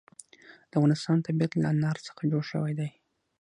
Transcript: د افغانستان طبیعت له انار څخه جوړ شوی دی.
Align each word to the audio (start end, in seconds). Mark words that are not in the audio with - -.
د 0.69 0.71
افغانستان 0.77 1.17
طبیعت 1.27 1.51
له 1.55 1.67
انار 1.73 1.97
څخه 2.07 2.21
جوړ 2.31 2.43
شوی 2.51 2.73
دی. 2.79 2.89